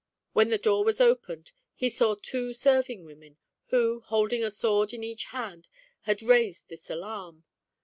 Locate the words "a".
4.43-4.49